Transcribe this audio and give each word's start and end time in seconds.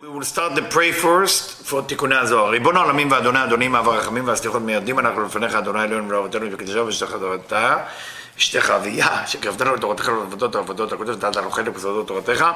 We 0.00 0.08
will 0.08 0.22
start 0.22 0.54
the 0.54 0.62
pray 0.62 0.92
first 0.92 1.66
for 1.70 1.82
תיקוני 1.86 2.16
הזוהר. 2.16 2.50
ריבון 2.50 2.76
העולמים 2.76 3.10
ואדוני 3.10 3.44
אדונים 3.44 3.76
אב 3.76 3.88
הרחמים 3.88 4.26
והסליחות 4.28 4.62
מיידים 4.62 4.98
אנחנו 4.98 5.22
לפניך 5.24 5.54
אדוני 5.54 5.84
אלוהינו 5.84 6.08
ולאבותינו 6.08 6.46
וקדשו 6.52 6.86
ושתך 6.86 7.12
תורתה 7.12 7.76
אשתך 8.38 8.70
אביה 8.70 9.26
שקרבתנו 9.26 9.74
לתורתך 9.74 10.08
ולעבודות 10.08 10.54
העבודות 10.54 10.92
הקודש 10.92 11.10
ונתת 11.10 11.36
לנו 11.36 11.50
חלק 11.50 11.68
בסודות 11.68 12.06
תורתך. 12.06 12.46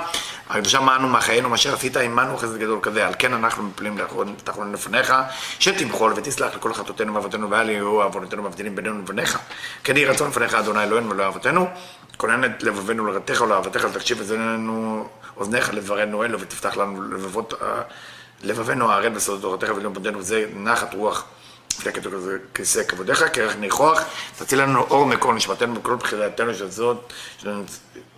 הקדושה 0.51 0.81
מענו 0.81 1.09
מחיינו 1.09 1.49
מה 1.49 1.55
אשר 1.55 1.75
עשית 1.75 1.97
עמנו 1.97 2.37
חסד 2.37 2.57
גדול 2.57 2.79
כזה. 2.83 3.07
על 3.07 3.15
כן 3.19 3.33
אנחנו 3.33 3.63
מפלים 3.63 3.99
תחלון 4.45 4.73
לפניך 4.73 5.15
שתמחול 5.59 6.13
ותסלח 6.17 6.55
לכל 6.55 6.75
חטאותינו 6.75 7.15
ואבותינו 7.15 7.51
ואל 7.51 7.71
יהיו 7.71 8.03
עוונותינו 8.03 8.43
מבדילים 8.43 8.77
בינינו 8.77 8.99
לבניך 8.99 9.39
כן 9.85 9.97
יהי 9.97 10.07
רצון 10.07 10.29
לפניך 10.29 10.55
אדוני 10.55 10.83
אלוהינו 10.83 11.11
ולאבותינו 11.11 11.69
כונן 12.17 12.45
את 12.45 12.63
לבבינו 12.63 13.07
לרתך 13.07 13.41
ולאהבתך 13.41 13.85
לתקשיב 13.85 14.19
וזננו 14.21 15.09
אוזניך 15.43 15.75
לדברנו 15.75 16.25
אלו 16.25 16.41
ותפתח 16.41 16.77
לנו 16.77 17.03
לבבות, 17.03 17.55
לבבינו 18.43 18.91
הערל 18.91 19.09
בסודות 19.09 19.43
תורתך 19.43 19.77
ולמודנו 19.77 20.23
זה 20.23 20.47
נחת 20.55 20.95
רוח. 20.95 21.25
לפני 21.79 21.93
כתוב 21.93 22.15
כזה 22.15 22.39
כיסא 22.55 22.83
כבודיך, 22.85 23.25
כרך 23.33 23.57
ניחוח, 23.57 24.03
תציל 24.39 24.63
לנו 24.63 24.81
אור 24.81 25.07
מכל 25.07 25.35
נשמתנו 25.35 25.75
וכל 25.79 25.95
בחילתנו 25.95 26.55
של 26.55 26.71
זאת, 26.71 27.13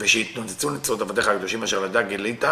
ושיתנוצצו 0.00 0.70
נצרות 0.70 1.00
עבדיך 1.00 1.28
הקדושים 1.28 1.62
אשר 1.62 1.80
לדע 1.80 2.02
גילית, 2.02 2.44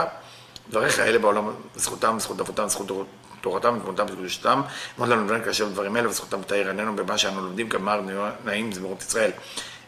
דבריך 0.70 0.98
אלה 0.98 1.18
בעולם, 1.18 1.50
זכותם, 1.77 2.16
זכות 2.18 2.41
אבותם, 2.41 2.68
זכות 2.68 3.06
תורתם 3.41 3.78
ותמותם 3.80 4.04
וקדושתם, 4.08 4.62
אמרת 4.98 5.08
לנו 5.08 5.24
דברים 5.24 5.44
כאשר 5.44 5.68
דברים 5.68 5.96
אלה 5.96 6.08
וזכותם 6.08 6.42
תאיר 6.42 6.68
עינינו 6.68 6.96
במה 6.96 7.18
שאנו 7.18 7.42
לומדים 7.42 7.68
כמר 7.68 8.00
נעים 8.44 8.72
זמירות 8.72 9.02
ישראל. 9.02 9.30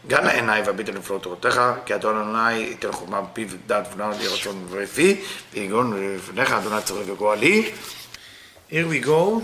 גם 0.07 0.27
עיניי 0.27 0.61
ואביטה 0.61 0.91
לפלוט 0.91 1.23
תורתך, 1.23 1.61
כי 1.85 1.95
אדון 1.95 2.27
עיניי 2.27 2.59
ייתן 2.59 2.91
חומה 2.91 3.21
בפיו 3.21 3.47
דעת 3.65 3.87
ונעל 3.93 4.13
יהיה 4.13 4.33
רצון 4.33 4.67
ולפי, 4.69 5.21
ויגון 5.53 6.15
לפניך 6.15 6.51
אדוני 6.51 6.81
צורך 6.81 7.09
וגואלי. 7.09 7.71
Here 8.69 8.73
we 8.73 9.05
go, 9.05 9.41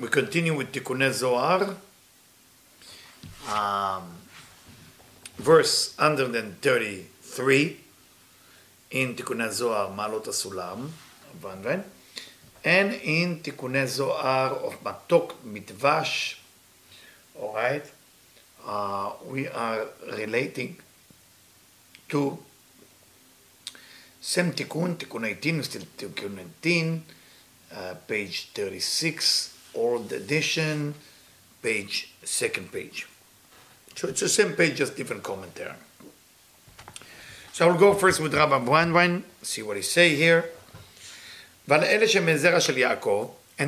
we 0.00 0.06
continue 0.06 0.58
with 0.58 0.70
תיקוני 0.70 1.12
זוהר. 1.12 1.60
Um, 3.48 3.52
verse 5.40 5.94
133 5.98 7.76
in 8.92 8.96
תיקוני 9.16 9.50
זוהר 9.50 9.88
מעלות 9.88 10.28
הסולם, 10.28 10.88
And 12.64 12.92
in 13.02 13.42
תיקוני 13.42 13.86
זוהר 13.86 14.68
of 14.68 14.88
מתוק 14.88 15.32
מדבש, 15.44 16.36
אורייט? 17.36 17.84
Right? 17.84 17.99
Uh, 18.66 19.12
we 19.26 19.48
are 19.48 19.86
relating 20.12 20.76
to 22.08 22.38
Sem 24.20 24.52
Tikkun, 24.52 24.96
Tikkun 24.96 25.64
still 25.64 25.82
Tikkun 25.96 27.00
uh, 27.74 27.94
page 28.06 28.50
36, 28.52 29.56
old 29.74 30.12
edition, 30.12 30.94
page, 31.62 32.12
second 32.22 32.70
page. 32.72 33.08
So 33.96 34.08
it's 34.08 34.20
the 34.20 34.28
same 34.28 34.52
page, 34.52 34.76
just 34.76 34.94
different 34.96 35.22
commentary. 35.22 35.72
So 37.52 37.68
I'll 37.68 37.78
go 37.78 37.94
first 37.94 38.20
with 38.20 38.34
Rabbi 38.34 38.58
Brandwein, 38.58 39.22
see 39.42 39.62
what 39.62 39.76
he 39.76 39.82
say 39.82 40.16
here. 40.16 40.50
And 41.68 41.82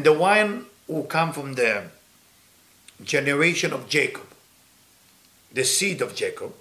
the 0.04 0.12
wine 0.12 0.66
who 0.86 1.04
come 1.04 1.32
from 1.32 1.54
the 1.54 1.84
generation 3.04 3.72
of 3.72 3.88
Jacob 3.88 4.31
the 5.52 5.64
seed 5.64 6.00
of 6.02 6.14
Jacob, 6.14 6.52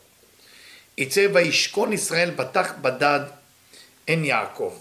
it 0.98 1.14
says, 1.14 1.32
Vaishkon 1.32 1.94
Israel 1.94 2.32
batach 2.32 2.82
badad 2.82 3.32
en 4.08 4.24
Yaakov. 4.24 4.74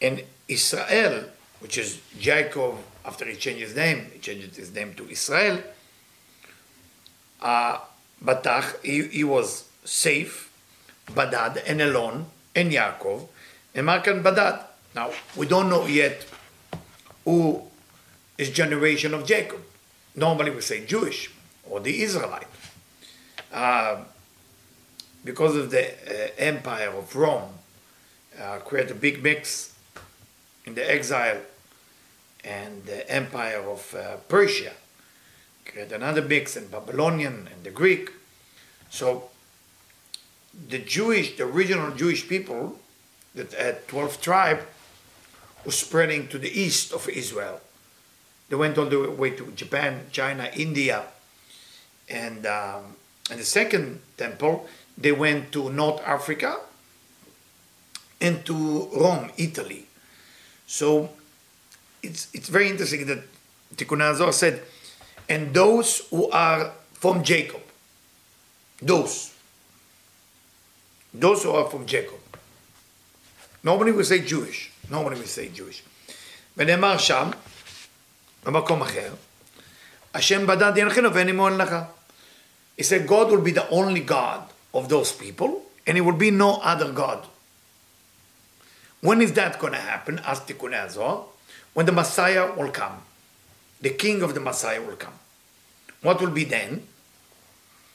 And 0.00 0.22
Israel, 0.48 1.24
which 1.60 1.78
is 1.78 2.00
Jacob, 2.18 2.76
after 3.04 3.24
he 3.24 3.36
changed 3.36 3.62
his 3.62 3.76
name, 3.76 4.06
he 4.12 4.18
changed 4.18 4.56
his 4.56 4.74
name 4.74 4.94
to 4.94 5.08
Israel, 5.08 5.62
uh, 7.40 7.78
batach, 8.24 8.82
he, 8.82 9.02
he 9.08 9.24
was 9.24 9.68
safe, 9.84 10.50
badad, 11.06 11.62
and 11.66 11.80
alone, 11.80 12.26
and 12.54 12.72
Yaakov, 12.72 13.28
and 13.74 13.86
Mark 13.86 14.06
and 14.06 14.24
badad. 14.24 14.64
Now, 14.94 15.10
we 15.36 15.46
don't 15.46 15.68
know 15.68 15.86
yet 15.86 16.26
who 17.24 17.62
is 18.36 18.50
generation 18.50 19.14
of 19.14 19.26
Jacob. 19.26 19.60
Normally 20.16 20.50
we 20.50 20.60
say 20.60 20.84
Jewish 20.84 21.30
or 21.68 21.80
the 21.80 22.02
Israelite. 22.02 22.49
Uh, 23.52 24.04
because 25.24 25.56
of 25.56 25.70
the 25.70 25.86
uh, 25.86 26.30
empire 26.38 26.90
of 26.90 27.14
Rome, 27.14 27.52
uh, 28.40 28.58
create 28.58 28.90
a 28.90 28.94
big 28.94 29.22
mix 29.22 29.76
in 30.64 30.74
the 30.74 30.90
exile 30.90 31.40
and 32.44 32.84
the 32.84 33.08
empire 33.10 33.58
of 33.58 33.94
uh, 33.94 34.16
Persia. 34.28 34.72
Create 35.64 35.92
another 35.92 36.22
mix 36.22 36.56
in 36.56 36.68
Babylonian 36.68 37.48
and 37.52 37.64
the 37.64 37.70
Greek. 37.70 38.10
So 38.88 39.30
the 40.68 40.78
Jewish, 40.78 41.36
the 41.36 41.44
original 41.44 41.90
Jewish 41.92 42.28
people 42.28 42.78
that 43.34 43.52
had 43.52 43.86
12 43.88 44.20
tribe 44.20 44.60
was 45.64 45.78
spreading 45.78 46.28
to 46.28 46.38
the 46.38 46.48
east 46.48 46.92
of 46.92 47.08
Israel. 47.08 47.60
They 48.48 48.56
went 48.56 48.78
all 48.78 48.86
the 48.86 49.10
way 49.10 49.30
to 49.30 49.52
Japan, 49.52 50.06
China, 50.10 50.50
India, 50.56 51.04
and 52.08 52.46
um, 52.46 52.96
and 53.29 53.39
the 53.39 53.45
second 53.45 54.01
temple 54.17 54.67
they 54.97 55.11
went 55.11 55.51
to 55.51 55.69
North 55.69 56.01
Africa 56.05 56.57
and 58.21 58.45
to 58.45 58.89
Rome, 58.95 59.31
Italy. 59.37 59.85
So 60.67 61.09
it's, 62.01 62.27
it's 62.33 62.49
very 62.49 62.69
interesting 62.69 63.05
that 63.07 63.23
Tikkun 63.75 64.01
Azor 64.01 64.31
said, 64.31 64.61
and 65.27 65.53
those 65.53 66.07
who 66.09 66.29
are 66.31 66.71
from 66.93 67.23
Jacob, 67.23 67.61
those, 68.81 69.33
those 71.13 71.43
who 71.43 71.51
are 71.51 71.69
from 71.69 71.85
Jacob. 71.85 72.19
Nobody 73.63 73.91
will 73.91 74.03
say 74.03 74.19
Jewish, 74.19 74.71
nobody 74.89 75.19
will 75.19 75.27
say 75.27 75.49
Jewish. 75.49 75.83
ונאמר 76.57 76.97
שם, 76.97 77.29
במקום 78.43 78.81
אחר, 78.81 79.13
השם 80.13 80.47
בדד 80.47 80.77
ינחנו 80.77 81.13
ואין 81.13 81.27
עמו 81.27 81.49
לך. 81.49 81.75
He 82.80 82.84
said 82.84 83.06
God 83.06 83.30
will 83.30 83.42
be 83.42 83.50
the 83.50 83.68
only 83.68 84.00
God 84.00 84.48
of 84.72 84.88
those 84.88 85.12
people, 85.12 85.66
and 85.86 85.98
it 85.98 86.00
will 86.00 86.16
be 86.16 86.30
no 86.30 86.54
other 86.62 86.90
God. 86.90 87.26
When 89.02 89.20
is 89.20 89.34
that 89.34 89.58
going 89.58 89.74
to 89.74 89.78
happen? 89.78 90.18
Asked 90.24 90.48
Tikkun 90.48 90.72
Azor 90.72 91.24
when 91.74 91.84
the 91.84 91.92
Messiah 91.92 92.50
will 92.56 92.70
come. 92.70 93.02
The 93.82 93.90
king 93.90 94.22
of 94.22 94.32
the 94.32 94.40
Messiah 94.40 94.80
will 94.80 94.96
come. 94.96 95.12
What 96.00 96.22
will 96.22 96.30
be 96.30 96.44
then? 96.44 96.84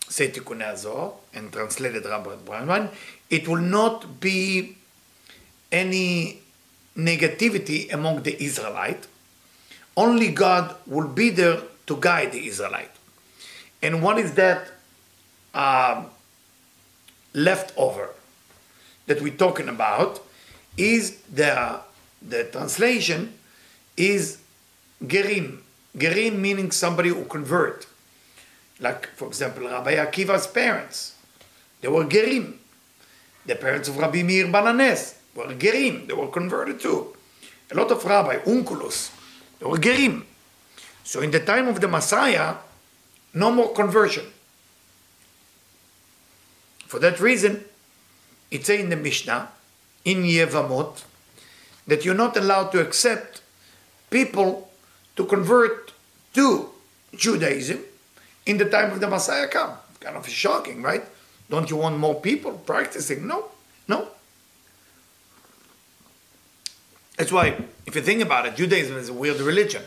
Said 0.07 0.35
Tikkun 0.35 0.61
Azor, 0.61 1.13
and 1.33 1.51
translated 1.51 2.05
Rabbi 2.05 2.35
Brandwein, 2.45 2.89
it 3.31 3.47
will 3.47 3.65
not 3.79 4.19
be 4.19 4.77
any 5.71 6.41
negativity 6.95 7.91
among 7.91 8.21
the 8.21 8.39
Israelite. 8.39 9.07
Only 9.97 10.29
God 10.29 10.75
will 10.85 11.07
be 11.07 11.31
there 11.31 11.63
to 11.87 11.97
guide 11.97 12.33
the 12.33 12.45
Israelite. 12.45 12.91
And 13.81 14.03
what 14.03 14.19
is 14.19 14.35
that 14.35 14.74
um, 15.55 16.11
leftover 17.33 18.09
that 19.07 19.21
we're 19.21 19.33
talking 19.33 19.69
about? 19.69 20.21
Is 20.77 21.21
the 21.33 21.79
the 22.21 22.43
translation 22.51 23.33
is 23.95 24.39
gerim. 25.03 25.59
Gerim 25.97 26.39
meaning 26.39 26.71
somebody 26.71 27.09
who 27.09 27.23
convert. 27.25 27.87
Like, 28.79 29.07
for 29.15 29.27
example, 29.27 29.67
Rabbi 29.69 29.95
Akiva's 29.95 30.47
parents. 30.47 31.15
They 31.81 31.87
were 31.87 32.05
gerim. 32.05 32.57
The 33.45 33.55
parents 33.55 33.87
of 33.87 33.97
Rabbi 33.97 34.23
Meir 34.23 34.47
Baal 34.47 34.65
HaNes 34.65 35.15
were 35.33 35.53
gerim. 35.53 36.07
They 36.07 36.13
were 36.13 36.27
converted 36.27 36.79
too. 36.79 37.15
A 37.71 37.75
lot 37.75 37.91
of 37.91 38.03
Rabbi, 38.03 38.37
Onkelos, 38.39 39.11
they 39.59 39.65
were 39.65 39.77
gerim. 39.77 40.23
So 41.03 41.21
in 41.21 41.31
the 41.31 41.39
time 41.39 41.67
of 41.67 41.79
the 41.79 41.87
Messiah, 41.87 42.55
no 43.33 43.51
more 43.51 43.73
conversion. 43.73 44.25
For 46.87 46.99
that 46.99 47.19
reason, 47.19 47.65
it's 48.51 48.69
in 48.69 48.89
the 48.89 48.95
Mishnah, 48.95 49.49
in 50.03 50.23
Yevamot, 50.23 51.03
that 51.87 52.05
you're 52.05 52.15
not 52.15 52.37
allowed 52.37 52.71
to 52.71 52.81
accept 52.81 53.41
people 54.09 54.69
to 55.15 55.25
convert 55.25 55.91
to 56.33 56.69
Judaism 57.15 57.79
in 58.45 58.57
the 58.57 58.69
time 58.69 58.91
of 58.91 58.99
the 58.99 59.07
Messiah 59.07 59.47
come. 59.47 59.71
Kind 59.99 60.17
of 60.17 60.27
shocking, 60.27 60.81
right? 60.81 61.03
Don't 61.49 61.69
you 61.69 61.77
want 61.77 61.97
more 61.97 62.15
people 62.15 62.53
practicing? 62.53 63.27
No, 63.27 63.45
no. 63.87 64.07
That's 67.17 67.31
why, 67.31 67.55
if 67.85 67.95
you 67.95 68.01
think 68.01 68.21
about 68.21 68.45
it, 68.45 68.55
Judaism 68.55 68.97
is 68.97 69.09
a 69.09 69.13
weird 69.13 69.39
religion. 69.39 69.81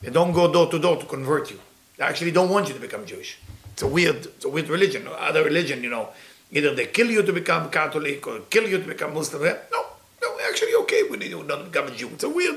They 0.00 0.10
don't 0.10 0.32
go 0.32 0.52
door 0.52 0.70
to 0.70 0.78
door 0.78 0.96
to 0.96 1.06
convert 1.06 1.50
you. 1.50 1.58
They 1.96 2.04
actually 2.04 2.30
don't 2.30 2.50
want 2.50 2.68
you 2.68 2.74
to 2.74 2.80
become 2.80 3.04
Jewish. 3.04 3.38
It's 3.76 3.82
a 3.82 3.86
weird, 3.86 4.24
it's 4.24 4.44
a 4.46 4.48
weird 4.48 4.70
religion. 4.70 5.06
Other 5.06 5.44
religion, 5.44 5.82
you 5.82 5.90
know, 5.90 6.08
either 6.50 6.74
they 6.74 6.86
kill 6.86 7.10
you 7.10 7.22
to 7.22 7.30
become 7.30 7.68
Catholic 7.68 8.26
or 8.26 8.40
kill 8.48 8.66
you 8.66 8.78
to 8.78 8.88
become 8.88 9.12
Muslim. 9.12 9.42
No, 9.70 9.84
no, 10.22 10.38
actually 10.48 10.72
okay 10.76 11.02
with 11.02 11.20
when 11.20 11.28
you 11.28 11.42
not 11.42 11.70
become 11.70 11.88
a 11.88 11.90
Jew. 11.90 12.08
It's 12.08 12.24
a 12.24 12.30
weird, 12.30 12.56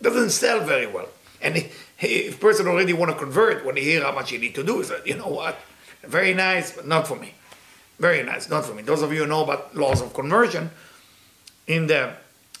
doesn't 0.00 0.30
sell 0.30 0.60
very 0.60 0.86
well. 0.86 1.08
And 1.42 1.56
if 1.98 2.38
person 2.38 2.68
already 2.68 2.92
want 2.92 3.10
to 3.10 3.18
convert, 3.18 3.66
when 3.66 3.74
they 3.74 3.80
hear 3.80 4.04
how 4.04 4.12
much 4.12 4.30
you 4.30 4.38
need 4.38 4.54
to 4.54 4.62
do, 4.62 4.78
is 4.78 4.92
you 5.04 5.16
know 5.16 5.26
what, 5.26 5.58
very 6.04 6.34
nice, 6.34 6.70
but 6.70 6.86
not 6.86 7.08
for 7.08 7.16
me. 7.16 7.34
Very 7.98 8.22
nice, 8.22 8.48
not 8.48 8.64
for 8.64 8.72
me. 8.72 8.82
Those 8.82 9.02
of 9.02 9.12
you 9.12 9.22
who 9.22 9.26
know 9.26 9.42
about 9.42 9.74
laws 9.74 10.00
of 10.00 10.14
conversion, 10.14 10.70
in 11.66 11.88
the 11.88 12.12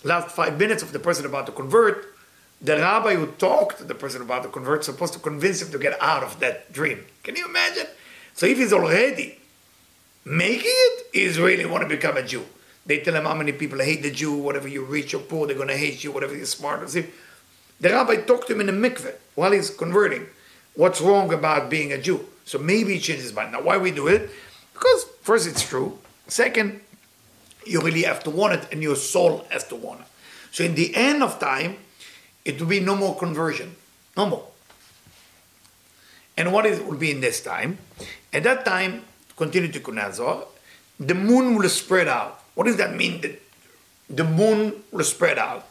last 0.02 0.34
five 0.34 0.58
minutes 0.58 0.82
of 0.82 0.90
the 0.90 0.98
person 0.98 1.26
about 1.26 1.46
to 1.46 1.52
convert, 1.52 2.12
the 2.60 2.76
rabbi 2.76 3.14
who 3.14 3.26
talked 3.26 3.78
to 3.78 3.84
the 3.84 3.94
person 3.94 4.20
about 4.20 4.42
to 4.42 4.48
convert 4.48 4.84
supposed 4.84 5.12
to 5.12 5.20
convince 5.20 5.62
him 5.62 5.70
to 5.70 5.78
get 5.78 5.96
out 6.02 6.24
of 6.24 6.40
that 6.40 6.72
dream. 6.72 7.04
Can 7.22 7.36
you 7.36 7.46
imagine? 7.46 7.86
So 8.34 8.46
if 8.46 8.58
he's 8.58 8.72
already 8.72 9.38
making 10.24 10.62
it, 10.64 11.06
he's 11.12 11.38
really 11.38 11.66
want 11.66 11.82
to 11.82 11.88
become 11.88 12.16
a 12.16 12.22
Jew. 12.22 12.44
They 12.86 13.00
tell 13.00 13.14
him 13.14 13.24
how 13.24 13.34
many 13.34 13.52
people 13.52 13.78
hate 13.78 14.02
the 14.02 14.10
Jew, 14.10 14.34
whatever 14.34 14.66
you're 14.66 14.84
rich 14.84 15.14
or 15.14 15.20
poor, 15.20 15.46
they're 15.46 15.56
going 15.56 15.68
to 15.68 15.76
hate 15.76 16.02
you, 16.02 16.12
whatever 16.12 16.34
you're 16.34 16.46
smart. 16.46 16.88
The 16.88 17.08
rabbi 17.88 18.16
talked 18.16 18.48
to 18.48 18.54
him 18.54 18.60
in 18.60 18.68
a 18.68 18.72
mikveh 18.72 19.14
while 19.34 19.52
he's 19.52 19.70
converting. 19.70 20.26
What's 20.74 21.00
wrong 21.00 21.32
about 21.32 21.70
being 21.70 21.92
a 21.92 21.98
Jew? 21.98 22.26
So 22.44 22.58
maybe 22.58 22.94
he 22.94 23.00
changed 23.00 23.22
his 23.22 23.32
mind. 23.32 23.52
Now, 23.52 23.62
why 23.62 23.76
we 23.76 23.90
do 23.90 24.08
it? 24.08 24.30
Because 24.72 25.04
first, 25.22 25.46
it's 25.46 25.66
true. 25.66 25.98
Second, 26.26 26.80
you 27.66 27.80
really 27.80 28.02
have 28.02 28.24
to 28.24 28.30
want 28.30 28.54
it, 28.54 28.68
and 28.72 28.82
your 28.82 28.96
soul 28.96 29.46
has 29.50 29.64
to 29.68 29.76
want 29.76 30.00
it. 30.00 30.06
So 30.52 30.64
in 30.64 30.74
the 30.74 30.94
end 30.94 31.22
of 31.22 31.38
time, 31.38 31.76
it 32.44 32.58
will 32.58 32.68
be 32.68 32.80
no 32.80 32.96
more 32.96 33.16
conversion. 33.16 33.76
No 34.16 34.26
more. 34.26 34.46
And 36.36 36.52
what 36.52 36.66
it 36.66 36.86
will 36.86 36.96
be 36.96 37.10
in 37.10 37.20
this 37.20 37.42
time? 37.42 37.78
At 38.33 38.43
that 38.43 38.65
time, 38.65 39.03
continue 39.37 39.71
to 39.71 39.79
Kunazor, 39.79 40.45
the 40.99 41.13
moon 41.13 41.55
will 41.55 41.69
spread 41.69 42.07
out. 42.07 42.39
What 42.55 42.65
does 42.67 42.77
that 42.77 42.95
mean? 42.95 43.21
That 43.21 43.41
the 44.09 44.23
moon 44.23 44.83
will 44.91 45.03
spread 45.03 45.37
out. 45.37 45.63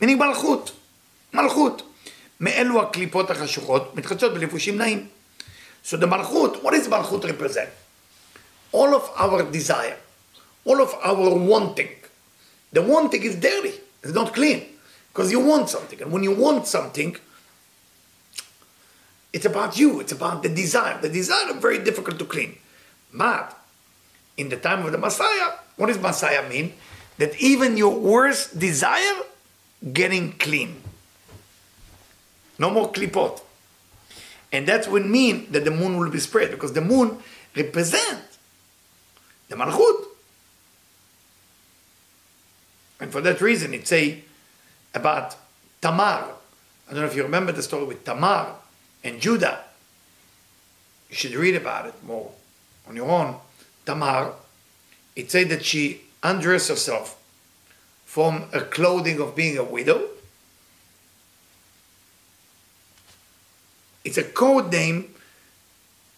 meaning 0.00 0.18
מלכות, 0.18 0.72
מלכות. 1.32 1.82
מאלו 2.40 2.82
הקליפות 2.82 3.30
החשוכות 3.30 3.94
מתחדשות 3.96 4.34
בלבושים 4.34 4.78
נעים. 4.78 5.06
So 5.84 5.96
the 5.96 6.06
malchut, 6.06 6.62
what 6.62 6.72
does 6.72 6.88
malchut 6.88 7.24
represent? 7.24 7.70
All 8.72 8.94
of 8.94 9.10
our 9.16 9.42
desire, 9.42 9.96
all 10.64 10.80
of 10.80 10.94
our 11.02 11.34
wanting. 11.34 11.88
The 12.72 12.82
wanting 12.82 13.22
is 13.22 13.36
dirty, 13.36 13.74
it's 14.02 14.14
not 14.14 14.34
clean. 14.34 14.66
Because 15.12 15.32
you 15.32 15.40
want 15.40 15.68
something. 15.68 16.00
And 16.02 16.12
when 16.12 16.22
you 16.22 16.32
want 16.32 16.66
something, 16.66 17.16
it's 19.35 19.45
about 19.45 19.77
you, 19.77 19.99
it's 19.99 20.13
about 20.13 20.43
the 20.43 20.47
desire. 20.47 20.97
The 21.01 21.09
desire 21.09 21.49
is 21.49 21.57
very 21.57 21.83
difficult 21.83 22.17
to 22.19 22.25
clean. 22.25 22.57
But 23.13 23.53
in 24.37 24.47
the 24.47 24.55
time 24.55 24.85
of 24.85 24.93
the 24.93 24.97
Messiah, 24.97 25.51
what 25.75 25.87
does 25.87 25.99
Messiah 25.99 26.47
mean? 26.47 26.71
That 27.17 27.35
even 27.41 27.75
your 27.75 27.99
worst 27.99 28.57
desire 28.57 29.23
getting 29.91 30.31
clean. 30.39 30.81
No 32.57 32.69
more 32.69 32.93
klipot. 32.93 33.41
And 34.53 34.65
that 34.69 34.87
would 34.87 35.05
mean 35.05 35.51
that 35.51 35.65
the 35.65 35.71
moon 35.71 35.97
will 35.97 36.09
be 36.09 36.19
spread 36.19 36.51
because 36.51 36.71
the 36.71 36.79
moon 36.79 37.17
represents 37.57 38.37
the 39.49 39.57
Malchut. 39.57 40.05
And 43.01 43.11
for 43.11 43.19
that 43.19 43.41
reason, 43.41 43.73
it 43.73 43.85
say 43.85 44.23
about 44.93 45.35
Tamar. 45.81 46.23
I 46.87 46.91
don't 46.91 47.01
know 47.01 47.05
if 47.05 47.17
you 47.17 47.23
remember 47.23 47.51
the 47.51 47.63
story 47.63 47.83
with 47.83 48.05
Tamar 48.05 48.55
and 49.05 49.21
Judah. 49.21 49.59
You 51.09 51.15
should 51.15 51.35
read 51.35 51.55
about 51.55 51.85
it 51.85 51.93
more 52.03 52.31
on 52.89 52.95
your 52.95 53.09
own. 53.09 53.35
Tamar, 53.85 54.33
it 55.15 55.31
said 55.31 55.49
that 55.49 55.63
she 55.63 56.01
undressed 56.23 56.69
herself 56.69 57.21
from 58.03 58.45
a 58.51 58.61
clothing 58.61 59.21
of 59.21 59.35
being 59.35 59.57
a 59.57 59.63
widow. 59.63 60.09
It's 64.03 64.17
a 64.17 64.23
code 64.23 64.71
name 64.71 65.13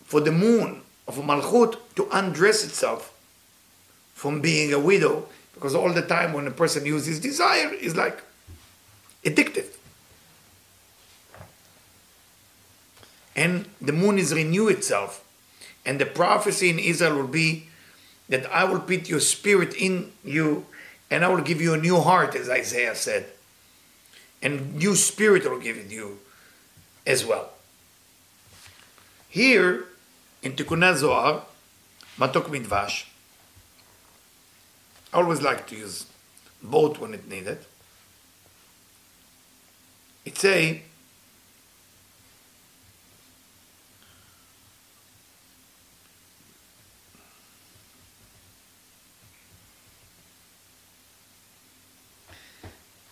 for 0.06 0.22
the 0.22 0.32
moon 0.32 0.82
of 1.08 1.18
Malchut 1.18 1.78
to 1.96 2.08
undress 2.12 2.64
itself 2.64 3.14
from 4.14 4.40
being 4.40 4.74
a 4.74 4.80
widow 4.80 5.28
because 5.54 5.76
all 5.76 5.92
the 5.92 6.02
time 6.02 6.34
when 6.34 6.48
a 6.48 6.52
person 6.52 6.86
uses 6.86 7.20
desire 7.20 7.74
is 7.74 7.96
like 7.96 8.24
And 13.38 13.68
the 13.80 13.94
moon 13.94 14.18
is 14.18 14.34
renew 14.34 14.68
itself. 14.68 15.24
And 15.86 16.02
the 16.02 16.06
prophecy 16.06 16.70
in 16.70 16.80
Israel 16.80 17.16
will 17.16 17.28
be 17.28 17.70
that 18.28 18.52
I 18.52 18.66
will 18.66 18.80
put 18.80 19.08
your 19.08 19.22
spirit 19.22 19.74
in 19.76 20.12
you 20.26 20.66
and 21.10 21.24
I 21.24 21.30
will 21.30 21.42
give 21.42 21.62
you 21.62 21.74
a 21.74 21.78
new 21.78 22.02
heart, 22.02 22.36
as 22.36 22.50
Isaiah 22.50 22.96
said. 22.96 23.28
And 24.42 24.76
new 24.76 24.96
spirit 24.96 25.50
will 25.50 25.60
give 25.60 25.78
it 25.78 25.90
you 25.90 26.20
as 27.06 27.26
well. 27.26 27.52
Here 29.30 29.86
in 30.44 30.54
Tikkun 30.54 30.96
Zohar, 30.96 31.44
Matok 32.18 32.48
Midvash, 32.48 33.06
I 35.14 35.18
always 35.18 35.42
like 35.42 35.68
to 35.68 35.76
use 35.76 36.08
both 36.62 37.00
when 37.00 37.14
it 37.14 37.30
needed. 37.30 37.60
It 40.26 40.38
say 40.38 40.82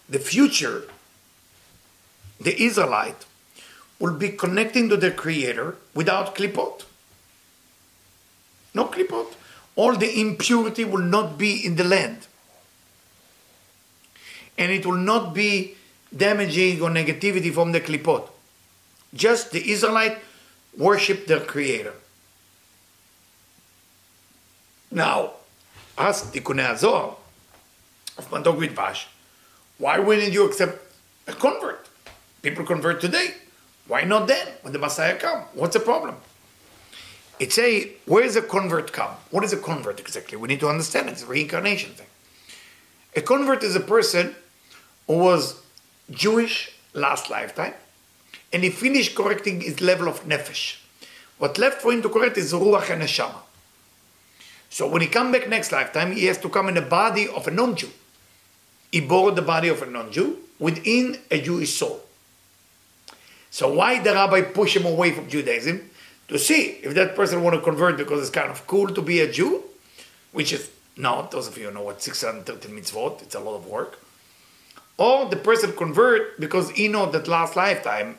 the 0.09 0.19
future, 0.19 0.83
the 2.39 2.61
Israelite, 2.61 3.25
will 3.99 4.13
be 4.13 4.29
connecting 4.29 4.89
to 4.89 4.97
their 4.97 5.11
Creator 5.11 5.75
without 5.93 6.35
klipot. 6.35 6.83
No 8.73 8.85
klipot. 8.85 9.33
All 9.75 9.95
the 9.95 10.19
impurity 10.19 10.85
will 10.85 11.03
not 11.03 11.37
be 11.37 11.65
in 11.65 11.75
the 11.75 11.83
land. 11.83 12.27
And 14.57 14.71
it 14.71 14.85
will 14.85 14.97
not 14.97 15.33
be 15.33 15.75
damaging 16.15 16.81
or 16.81 16.89
negativity 16.89 17.53
from 17.53 17.71
the 17.71 17.81
klipot. 17.81 18.29
Just 19.13 19.51
the 19.51 19.71
Israelite 19.71 20.17
worship 20.77 21.27
their 21.27 21.39
creator. 21.39 21.93
Now, 24.91 25.31
ask 25.97 26.31
the 26.31 26.39
Azor 26.39 27.15
of 28.17 28.29
Matok 28.29 28.59
Midvash, 28.59 29.05
why 29.77 29.99
wouldn't 29.99 30.33
you 30.33 30.45
accept 30.45 30.79
a 31.27 31.33
convert? 31.33 31.87
People 32.41 32.65
convert 32.65 33.01
today. 33.01 33.33
Why 33.87 34.03
not 34.03 34.27
then, 34.27 34.47
when 34.61 34.73
the 34.73 34.79
Messiah 34.79 35.15
come? 35.15 35.43
What's 35.53 35.73
the 35.73 35.79
problem? 35.79 36.15
It's 37.39 37.57
a, 37.59 37.91
where 38.05 38.23
does 38.23 38.35
a 38.35 38.41
convert 38.41 38.93
come? 38.93 39.11
What 39.29 39.43
is 39.43 39.51
a 39.53 39.57
convert 39.57 39.99
exactly? 39.99 40.37
We 40.37 40.47
need 40.47 40.61
to 40.61 40.69
understand 40.69 41.09
it. 41.09 41.13
It's 41.13 41.23
a 41.23 41.27
reincarnation 41.27 41.91
thing. 41.91 42.07
A 43.15 43.21
convert 43.21 43.63
is 43.63 43.75
a 43.75 43.81
person 43.81 44.35
who 45.07 45.17
was 45.17 45.61
Jewish 46.09 46.75
last 46.93 47.29
lifetime, 47.29 47.73
and 48.53 48.63
he 48.63 48.69
finished 48.69 49.15
correcting 49.15 49.61
his 49.61 49.81
level 49.81 50.07
of 50.07 50.23
nefesh. 50.23 50.77
What 51.37 51.57
left 51.57 51.81
for 51.81 51.91
him 51.91 52.01
to 52.01 52.09
correct 52.09 52.37
is 52.37 52.53
ruach 52.53 52.89
and 52.89 53.01
neshama. 53.01 53.41
So 54.69 54.87
when 54.87 55.01
he 55.01 55.07
come 55.07 55.31
back 55.31 55.47
next 55.49 55.71
lifetime, 55.71 56.13
he 56.13 56.25
has 56.25 56.37
to 56.39 56.49
come 56.49 56.69
in 56.69 56.75
the 56.75 56.81
body 56.81 57.27
of 57.27 57.47
a 57.47 57.51
non-Jew. 57.51 57.89
He 58.95 59.01
borrowed 59.01 59.35
the 59.35 59.47
body 59.53 59.69
of 59.73 59.81
a 59.81 59.87
non-Jew 59.95 60.27
within 60.67 61.17
a 61.29 61.41
Jewish 61.47 61.73
soul. 61.79 61.99
So 63.57 63.73
why 63.79 63.91
the 64.05 64.13
rabbi 64.19 64.41
push 64.59 64.75
him 64.77 64.85
away 64.85 65.11
from 65.11 65.27
Judaism? 65.27 65.77
To 66.29 66.39
see 66.39 66.61
if 66.85 66.93
that 66.95 67.15
person 67.19 67.43
want 67.43 67.55
to 67.55 67.61
convert 67.69 67.97
because 67.97 68.19
it's 68.21 68.37
kind 68.41 68.49
of 68.49 68.65
cool 68.71 68.87
to 68.97 69.01
be 69.01 69.19
a 69.19 69.31
Jew, 69.31 69.63
which 70.31 70.51
is 70.53 70.71
not. 70.97 71.31
Those 71.31 71.47
of 71.49 71.57
you 71.57 71.69
know 71.71 71.83
what 71.83 72.01
613 72.01 72.71
mitzvot, 72.71 73.21
it's 73.21 73.35
a 73.35 73.39
lot 73.39 73.57
of 73.57 73.67
work 73.67 73.99
or 74.97 75.25
the 75.25 75.35
person 75.35 75.73
convert 75.73 76.39
because 76.39 76.71
he 76.71 76.87
know 76.87 77.05
that 77.11 77.27
last 77.27 77.55
lifetime 77.55 78.17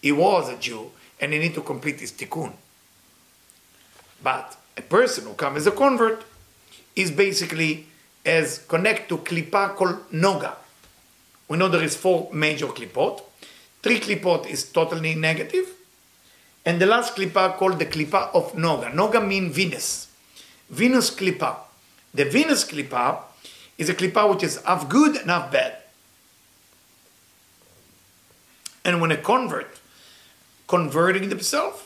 he 0.00 0.12
was 0.12 0.48
a 0.48 0.56
Jew 0.56 0.90
and 1.20 1.32
he 1.32 1.38
need 1.38 1.54
to 1.54 1.62
complete 1.62 2.00
his 2.00 2.12
tikkun. 2.12 2.52
But 4.22 4.56
a 4.76 4.82
person 4.82 5.24
who 5.24 5.34
comes 5.34 5.58
as 5.58 5.66
a 5.66 5.70
convert 5.70 6.24
is 6.94 7.10
basically 7.10 7.86
as 8.26 8.58
connect 8.66 9.08
to 9.08 9.18
klipa 9.18 9.74
called 9.76 10.10
noga. 10.10 10.56
We 11.48 11.56
know 11.56 11.68
there 11.68 11.82
is 11.82 11.96
four 11.96 12.28
major 12.32 12.66
klipot. 12.66 13.22
Three 13.82 14.00
klipot 14.00 14.46
is 14.48 14.64
totally 14.64 15.14
negative, 15.14 15.66
and 16.64 16.80
the 16.80 16.86
last 16.86 17.14
klipa 17.14 17.56
called 17.56 17.78
the 17.78 17.86
klipa 17.86 18.34
of 18.34 18.52
noga. 18.54 18.92
Noga 18.92 19.26
means 19.26 19.54
Venus. 19.54 20.08
Venus 20.68 21.10
klipa. 21.10 21.56
The 22.12 22.24
Venus 22.24 22.64
klipa 22.64 23.20
is 23.78 23.88
a 23.88 23.94
klipa 23.94 24.28
which 24.28 24.42
is 24.42 24.60
half 24.62 24.88
good 24.88 25.16
and 25.16 25.30
half 25.30 25.52
bad. 25.52 25.76
And 28.84 29.00
when 29.00 29.12
a 29.12 29.16
convert 29.16 29.78
converting 30.66 31.28
themselves, 31.28 31.82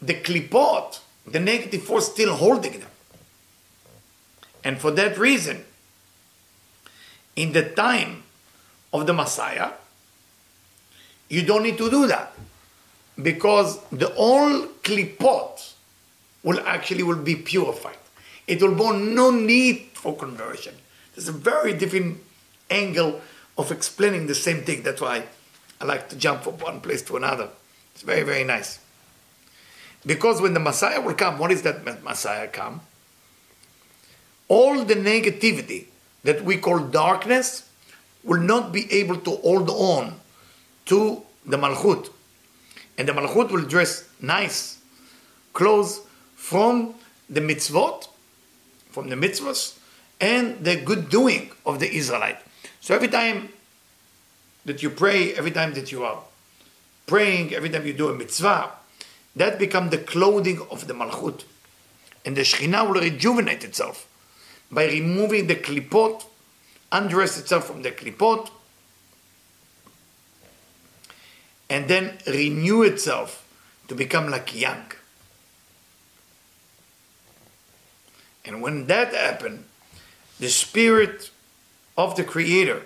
the 0.00 0.14
klipot, 0.14 1.00
the 1.26 1.40
negative 1.40 1.82
force, 1.82 2.12
still 2.12 2.34
holding 2.34 2.80
them. 2.80 2.90
And 4.64 4.80
for 4.80 4.90
that 4.92 5.18
reason, 5.18 5.64
in 7.34 7.52
the 7.52 7.62
time 7.62 8.24
of 8.92 9.06
the 9.06 9.12
Messiah, 9.12 9.72
you 11.28 11.42
don't 11.42 11.62
need 11.62 11.78
to 11.78 11.90
do 11.90 12.06
that 12.06 12.32
because 13.20 13.80
the 13.90 14.14
all 14.14 14.66
klipot 14.82 15.74
will 16.42 16.60
actually 16.66 17.02
will 17.02 17.22
be 17.22 17.34
purified. 17.34 17.98
It 18.46 18.62
will 18.62 18.74
be 18.74 18.98
no 18.98 19.30
need 19.30 19.90
for 19.94 20.16
conversion. 20.16 20.74
There's 21.14 21.28
a 21.28 21.32
very 21.32 21.72
different 21.72 22.20
angle 22.70 23.20
of 23.58 23.72
explaining 23.72 24.26
the 24.26 24.34
same 24.34 24.62
thing. 24.62 24.82
That's 24.82 25.00
why 25.00 25.24
I 25.80 25.84
like 25.84 26.08
to 26.10 26.16
jump 26.16 26.42
from 26.42 26.58
one 26.58 26.80
place 26.80 27.02
to 27.02 27.16
another. 27.16 27.48
It's 27.94 28.02
very, 28.02 28.22
very 28.22 28.44
nice. 28.44 28.78
Because 30.04 30.40
when 30.40 30.54
the 30.54 30.60
Messiah 30.60 31.00
will 31.00 31.14
come, 31.14 31.38
what 31.38 31.50
is 31.50 31.62
that 31.62 32.04
Messiah 32.04 32.46
come? 32.46 32.82
All 34.48 34.84
the 34.84 34.94
negativity 34.94 35.86
that 36.22 36.44
we 36.44 36.56
call 36.56 36.78
darkness 36.78 37.68
will 38.22 38.40
not 38.40 38.72
be 38.72 38.92
able 38.92 39.16
to 39.16 39.30
hold 39.36 39.70
on 39.70 40.20
to 40.86 41.22
the 41.44 41.56
Malchut. 41.56 42.10
And 42.98 43.08
the 43.08 43.12
Malchut 43.12 43.50
will 43.50 43.62
dress 43.62 44.08
nice 44.20 44.78
clothes 45.52 46.00
from 46.34 46.94
the 47.28 47.40
mitzvot, 47.40 48.08
from 48.90 49.08
the 49.08 49.16
mitzvahs, 49.16 49.78
and 50.20 50.64
the 50.64 50.76
good 50.76 51.08
doing 51.08 51.50
of 51.64 51.80
the 51.80 51.92
Israelite. 51.94 52.38
So 52.80 52.94
every 52.94 53.08
time 53.08 53.50
that 54.64 54.82
you 54.82 54.90
pray, 54.90 55.34
every 55.34 55.50
time 55.50 55.74
that 55.74 55.92
you 55.92 56.04
are 56.04 56.22
praying, 57.06 57.54
every 57.54 57.70
time 57.70 57.86
you 57.86 57.92
do 57.92 58.08
a 58.08 58.14
mitzvah, 58.14 58.70
that 59.36 59.58
becomes 59.58 59.90
the 59.90 59.98
clothing 59.98 60.60
of 60.70 60.86
the 60.86 60.94
Malchut. 60.94 61.44
And 62.24 62.36
the 62.36 62.42
Shekhinah 62.42 62.88
will 62.88 63.00
rejuvenate 63.00 63.62
itself 63.62 64.08
by 64.70 64.86
removing 64.86 65.46
the 65.46 65.56
klipot, 65.56 66.24
undress 66.92 67.38
itself 67.38 67.66
from 67.66 67.82
the 67.82 67.90
klipot, 67.90 68.50
and 71.68 71.88
then 71.88 72.18
renew 72.26 72.82
itself 72.82 73.46
to 73.88 73.94
become 73.94 74.30
like 74.30 74.58
young. 74.58 74.84
And 78.44 78.62
when 78.62 78.86
that 78.86 79.12
happened, 79.12 79.64
the 80.38 80.48
spirit 80.48 81.30
of 81.98 82.14
the 82.16 82.24
Creator, 82.24 82.82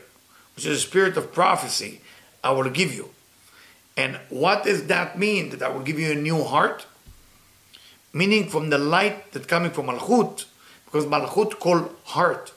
which 0.56 0.64
is 0.64 0.82
the 0.82 0.88
spirit 0.88 1.16
of 1.16 1.32
prophecy, 1.32 2.00
I 2.42 2.52
will 2.52 2.70
give 2.70 2.94
you. 2.94 3.10
And 3.96 4.18
what 4.30 4.64
does 4.64 4.86
that 4.86 5.18
mean? 5.18 5.50
That 5.50 5.62
I 5.62 5.68
will 5.68 5.82
give 5.82 5.98
you 5.98 6.12
a 6.12 6.14
new 6.14 6.44
heart? 6.44 6.86
Meaning 8.12 8.48
from 8.48 8.70
the 8.70 8.78
light 8.78 9.32
that 9.32 9.46
coming 9.46 9.70
from 9.70 9.86
Malchut, 9.86 10.46
because 10.90 11.06
Malchut 11.06 11.58
called 11.58 11.94
heart. 12.04 12.52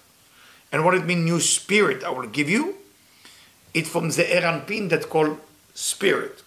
And 0.71 0.83
what 0.83 0.95
it 0.95 1.05
means, 1.05 1.23
new 1.23 1.39
spirit 1.39 2.03
I 2.03 2.09
will 2.09 2.27
give 2.27 2.49
you? 2.49 2.75
It's 3.73 3.89
from 3.89 4.09
Ze'er 4.09 4.41
Anpin 4.41 4.89
that 4.89 5.09
called 5.09 5.37
spirit. 5.73 6.41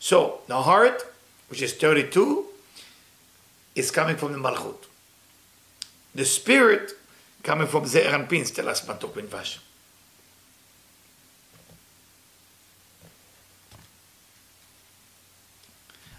So 0.00 0.40
the 0.46 0.62
heart, 0.62 1.02
which 1.48 1.62
is 1.62 1.74
32, 1.74 2.44
is 3.74 3.90
coming 3.90 4.16
from 4.16 4.32
the 4.32 4.38
Malchut. 4.38 4.84
The 6.14 6.24
spirit 6.24 6.92
coming 7.42 7.66
from 7.66 7.84
Ze'er 7.84 8.10
Anpin, 8.10 8.42
Stelas 8.42 8.84
Matok 8.86 9.12
Midvash. 9.12 9.58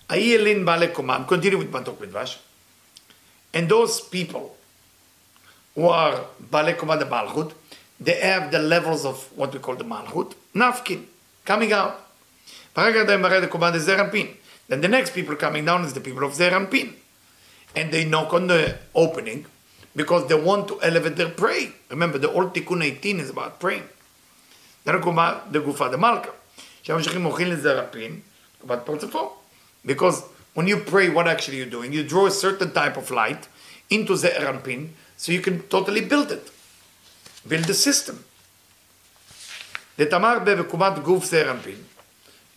Ayelin 0.10 0.66
Komam, 0.92 1.28
continue 1.28 1.58
with 1.60 1.72
Matok 1.72 1.98
Vash. 2.08 2.40
And 3.54 3.70
those 3.70 4.02
people 4.02 4.58
who 5.80 5.88
are 5.88 6.26
Balei 6.52 6.76
Kumad 6.76 7.02
Malchut, 7.10 7.54
they 8.02 8.20
have 8.20 8.52
the 8.52 8.60
levels 8.60 9.06
of 9.06 9.32
what 9.38 9.54
we 9.54 9.60
call 9.60 9.76
the 9.76 9.86
Malchut, 9.86 10.34
Nafkin, 10.54 11.06
coming 11.46 11.72
out. 11.72 12.02
Then 12.76 13.06
the 14.82 14.88
next 14.90 15.14
people 15.14 15.38
coming 15.38 15.64
down 15.64 15.86
is 15.86 15.94
the 15.94 16.02
people 16.02 16.26
of 16.26 16.34
Ze'er 16.34 16.52
Anpin. 16.52 16.96
And 17.78 17.94
they 17.94 18.04
knock 18.04 18.34
on 18.34 18.48
the 18.48 18.78
opening 18.94 19.46
because 19.96 20.28
they 20.28 20.36
want 20.36 20.68
to 20.68 20.82
elevate 20.82 21.16
their 21.16 21.30
prey. 21.30 21.72
Remember, 21.90 22.18
the 22.18 22.30
old 22.30 22.54
Tikkun 22.54 22.84
18 22.84 23.22
is 23.22 23.30
about 23.30 23.62
praying. 23.62 23.88
the 24.84 24.92
דמלכה, 25.92 26.30
שהמשיכים 26.84 27.24
הולכים 27.24 27.48
לזרפין, 27.48 28.20
תקופת 28.58 28.80
פרצופו. 28.86 29.32
Because 29.86 30.24
when 30.56 30.68
you 30.68 30.78
pray, 30.78 31.10
what 31.10 31.28
actually 31.28 31.58
you're 31.58 31.74
doing? 31.78 31.94
You 31.94 32.04
draw 32.04 32.26
a 32.26 32.32
certain 32.32 32.72
type 32.72 32.98
of 32.98 33.12
light 33.12 33.48
into 33.90 34.18
the 34.18 34.36
so 35.20 35.34
you 35.34 35.42
can 35.42 35.62
totally 35.64 36.00
build 36.00 36.32
it. 36.32 36.50
Build 37.46 37.66
the 37.66 37.74
system. 37.74 38.24
Letamar 39.98 40.46
bevekumat 40.46 41.04
guf 41.04 41.26
Ze'er 41.26 41.50
Anpin. 41.52 41.84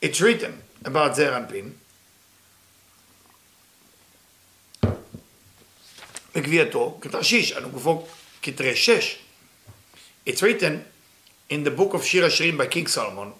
It's 0.00 0.20
written 0.20 0.62
about 0.84 1.16
Ze'er 1.16 1.34
Anpin. 1.34 1.74
בגווייתו 6.34 7.00
It's 10.24 10.42
written 10.42 10.84
in 11.50 11.64
the 11.64 11.70
book 11.70 11.94
of 11.94 12.04
Shir 12.04 12.22
HaShirim 12.22 12.56
by 12.56 12.66
King 12.68 12.86
Solomon, 12.86 13.32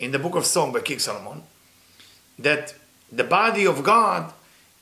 in 0.00 0.10
the 0.10 0.18
book 0.18 0.34
of 0.34 0.44
Song 0.44 0.72
by 0.72 0.80
King 0.80 0.98
Solomon, 0.98 1.42
that 2.38 2.74
the 3.10 3.24
body 3.24 3.64
of 3.64 3.82
God 3.84 4.32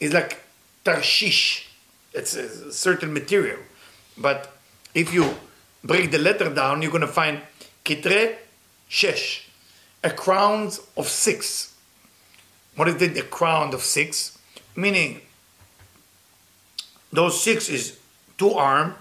is 0.01 0.13
like 0.13 0.43
Tarshish 0.85 1.67
It's 2.16 2.36
a 2.36 2.72
certain 2.72 3.14
material. 3.14 3.60
But 4.18 4.52
if 4.94 5.14
you 5.14 5.36
break 5.84 6.12
the 6.12 6.18
letter 6.18 6.54
down, 6.54 6.82
you're 6.82 6.92
going 6.92 7.02
to 7.02 7.08
find 7.08 7.42
kitre 7.86 8.36
shesh, 8.90 9.44
a 10.04 10.10
crown 10.10 10.72
of 10.98 11.08
six. 11.08 11.74
What 12.76 12.88
is 12.88 13.02
it, 13.02 13.18
a 13.18 13.24
crown 13.24 13.74
of 13.74 13.82
six? 13.82 14.38
Meaning 14.76 15.22
those 17.12 17.42
six 17.42 17.70
is 17.70 18.00
two 18.38 18.52
arm 18.52 18.96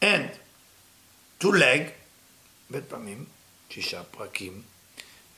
and 0.00 0.30
two 1.38 1.52
leg, 1.52 1.92
בית 2.70 2.84
פעמים, 2.88 3.24
שישה 3.70 4.02
פרקים, 4.10 4.62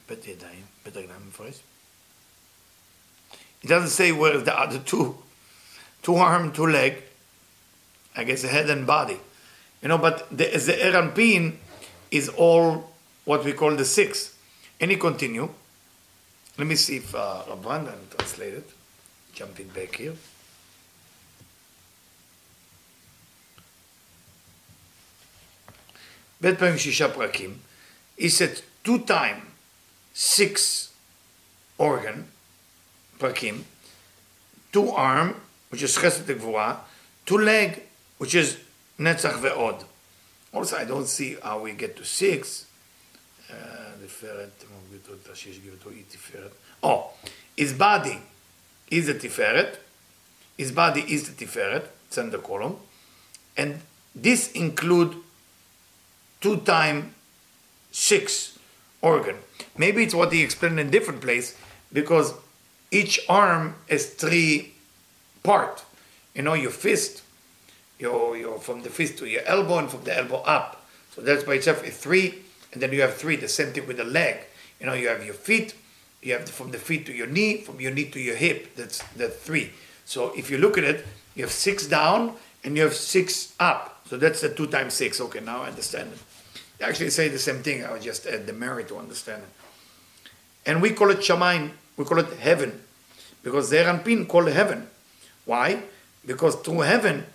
בית 0.09 0.27
ידיים, 0.27 0.65
בית 0.85 0.97
רגליים 0.97 1.29
מפרש. 1.29 1.55
It 3.63 3.69
doesn't 3.69 3.91
say 3.91 4.13
where 4.13 4.39
the 4.39 4.59
other 4.59 4.79
two, 4.79 5.17
two 6.02 6.16
arm, 6.16 6.52
two 6.52 6.68
leg, 6.68 7.04
I 8.16 8.24
guess 8.24 8.42
the 8.42 8.48
head 8.48 8.70
and 8.70 8.88
body. 8.88 9.20
You 9.82 9.90
know, 9.90 9.98
but 9.98 10.28
the, 10.36 10.46
Ze'er 10.46 10.94
Anpin 10.94 11.58
is 12.10 12.30
all 12.30 12.92
what 13.26 13.44
we 13.44 13.54
call 13.54 13.76
the 13.76 13.86
six. 13.86 14.36
And 14.80 14.92
he 14.92 14.98
continue. 14.98 15.50
Let 16.58 16.68
me 16.68 16.76
see 16.76 16.98
if 16.98 17.14
uh, 17.14 17.44
Rabbandan 17.48 18.10
translated. 18.16 18.64
Jumping 19.34 19.68
back 19.68 19.96
here. 19.96 20.14
בית 26.42 26.60
פעמים 26.60 26.78
שישה 26.78 27.14
פרקים, 27.14 27.58
he 28.20 28.30
said 28.30 28.62
two 28.84 29.00
time 29.08 29.42
six 30.16 30.90
organ 31.80 32.24
פרקים, 33.20 33.64
two 34.72 34.92
arm 34.92 35.34
which 35.70 35.84
is 35.84 35.98
Chesed 35.98 36.24
Gvura, 36.24 36.78
two 37.26 37.38
leg, 37.38 37.84
which 38.18 38.36
is 38.36 38.58
Netzach 39.00 39.40
Ve'od. 39.42 39.84
Also, 40.54 40.78
I 40.78 40.86
don't 40.86 41.08
see 41.08 41.38
how 41.44 41.60
we 41.62 41.74
get 41.74 41.96
to 41.98 42.06
six. 42.06 42.66
Uh, 43.50 43.54
oh, 46.84 47.10
his 47.56 47.74
body 47.74 48.20
is 48.90 49.08
the 49.08 49.14
Tiferet. 49.14 49.78
His 50.58 50.72
body 50.72 51.02
is 51.02 51.30
the 51.30 51.46
Tiferet. 51.46 51.86
It's 52.08 52.18
column. 52.46 52.78
And 53.56 53.82
this 54.16 54.52
include 54.54 55.16
two 56.42 56.58
time 56.58 57.14
six 57.92 58.58
organ. 59.02 59.38
Maybe 59.78 60.04
it's 60.04 60.14
what 60.14 60.32
he 60.32 60.42
explained 60.44 60.80
in 60.80 60.88
a 60.88 60.92
different 60.92 61.22
place 61.22 61.58
because 61.92 62.34
each 62.92 63.20
arm 63.28 63.76
is 63.88 64.08
three 64.08 64.74
part. 65.48 65.86
You 66.36 66.44
know, 66.44 66.54
your 66.54 66.72
fist, 66.72 67.24
your, 67.98 68.38
your 68.38 68.60
from 68.60 68.84
the 68.84 68.90
fist 68.90 69.18
to 69.20 69.26
your 69.26 69.44
elbow 69.46 69.80
and 69.80 69.90
from 69.90 70.04
the 70.04 70.16
elbow 70.16 70.42
up. 70.58 70.86
So 71.16 71.22
that's 71.22 71.44
by 71.44 71.56
itself 71.56 71.88
a 71.88 71.90
three, 71.90 72.28
and 72.74 72.82
then 72.82 72.92
you 72.92 73.02
have 73.02 73.16
three. 73.16 73.38
The 73.38 73.48
same 73.48 73.72
thing 73.74 73.88
with 73.88 73.98
the 73.98 74.04
leg. 74.04 74.36
You 74.80 74.86
know, 74.86 74.94
you 74.94 75.08
have 75.08 75.26
your 75.26 75.34
feet, 75.34 75.74
you 76.22 76.34
have 76.34 76.48
from 76.50 76.70
the 76.72 76.78
feet 76.78 77.06
to 77.08 77.14
your 77.14 77.28
knee, 77.28 77.62
from 77.62 77.80
your 77.80 77.92
knee 77.92 78.10
to 78.16 78.20
your 78.20 78.36
hip. 78.36 78.76
That's 78.76 79.02
the 79.16 79.30
three. 79.30 79.72
So 80.06 80.32
if 80.38 80.52
you 80.52 80.58
look 80.60 80.78
at 80.78 80.84
it, 80.84 81.06
you 81.36 81.44
have 81.44 81.52
six 81.52 81.88
down 81.88 82.36
and 82.64 82.76
you 82.76 82.84
have 82.84 82.94
six 82.94 83.56
up. 83.60 84.02
So 84.10 84.18
that's 84.18 84.42
the 84.42 84.50
two 84.50 84.68
times 84.68 84.94
six. 84.94 85.20
Okay, 85.20 85.40
now 85.40 85.64
I 85.64 85.70
understand 85.70 86.12
it. 86.14 86.20
They 86.78 86.86
actually 86.86 87.10
say 87.10 87.30
the 87.30 87.40
same 87.40 87.64
thing. 87.64 87.84
I 87.84 87.92
would 87.92 88.04
just 88.04 88.28
add 88.28 88.46
the 88.46 88.54
merit 88.54 88.88
to 88.90 88.98
understand 88.98 89.42
it. 89.44 89.50
And 90.70 90.82
we 90.82 90.92
call 90.92 91.10
it 91.10 91.20
Shamaim. 91.20 91.72
We 91.96 92.06
call 92.06 92.20
it 92.20 92.32
heaven. 92.40 92.84
Because 93.44 93.72
Ze'er 93.72 93.86
Anpin 93.86 94.28
call 94.28 94.48
it 94.48 94.54
heaven. 94.54 94.88
Why? 95.48 95.82
Because 96.26 96.56
through 96.58 96.82
heaven, 96.82 97.26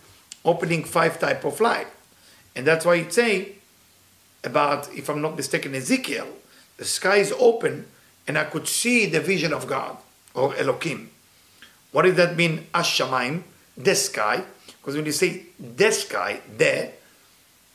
opening 0.44 0.84
five 0.84 1.18
type 1.18 1.44
of 1.44 1.60
light. 1.60 1.88
And 2.54 2.66
that's 2.66 2.84
why 2.84 2.96
it 2.96 3.12
say, 3.12 3.56
about, 4.44 4.92
if 4.94 5.08
I'm 5.08 5.22
not 5.22 5.34
mistaken, 5.34 5.74
Ezekiel, 5.74 6.28
the 6.76 6.84
sky 6.84 7.16
is 7.16 7.32
open 7.38 7.86
and 8.28 8.36
I 8.36 8.44
could 8.44 8.68
see 8.68 9.06
the 9.06 9.20
vision 9.20 9.52
of 9.52 9.66
God 9.66 9.96
or 10.34 10.54
Elohim. 10.56 11.10
What 11.90 12.02
does 12.02 12.16
that 12.16 12.36
mean, 12.36 12.66
Ashamaim, 12.74 13.42
the 13.76 13.94
sky? 13.94 14.44
Because 14.66 14.94
when 14.94 15.06
you 15.06 15.12
say 15.12 15.46
the 15.58 15.90
sky, 15.90 16.40
the, 16.56 16.90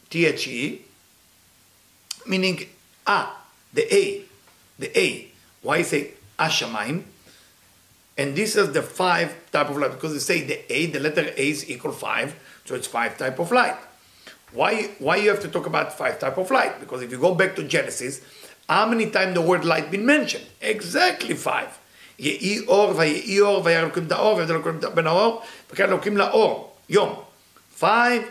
T-H-E, 0.10 0.82
meaning 2.28 2.60
ah, 3.08 3.44
the 3.74 3.94
A, 3.94 4.24
the 4.78 5.00
A. 5.00 5.32
Why 5.62 5.82
say 5.82 6.12
Ashamaim? 6.38 7.04
And 8.18 8.36
this 8.36 8.56
is 8.56 8.72
the 8.72 8.82
five 8.82 9.36
type 9.52 9.70
of 9.70 9.78
light 9.78 9.92
because 9.92 10.14
they 10.14 10.20
say 10.20 10.42
the 10.42 10.74
A, 10.74 10.88
the 10.88 11.00
letter 11.00 11.22
A 11.38 11.50
is 11.50 11.70
equal 11.70 11.92
five, 11.92 12.36
so 12.66 12.76
it's 12.76 12.88
five 12.88 13.18
type 13.18 13.38
of 13.40 13.52
light. 13.52 13.78
Why, 14.52 14.90
why 15.00 15.18
you 15.18 15.30
have 15.30 15.42
to 15.42 15.48
talk 15.50 15.68
about 15.68 15.98
five 15.98 16.20
type 16.20 16.38
of 16.38 16.50
light? 16.50 16.80
Because 16.80 17.02
if 17.04 17.12
you 17.12 17.20
go 17.20 17.36
back 17.36 17.56
to 17.58 17.64
Genesis, 17.64 18.22
how 18.68 18.88
many 18.88 19.10
times 19.10 19.36
the 19.36 19.42
word 19.42 19.66
light 19.66 19.92
been 19.92 20.06
mentioned? 20.06 20.46
Exactly 20.62 21.36
five. 21.36 21.70
יהי 22.20 22.60
אור 22.68 22.98
ויהי 22.98 23.40
אור 23.40 23.66
ויהיה 23.66 23.80
אלוקים 23.80 24.06
דאור 24.06 24.36
ויהיה 24.36 24.50
אלוקים 24.50 24.80
בן 24.96 25.08
האור 25.08 26.74
Five 27.80 28.24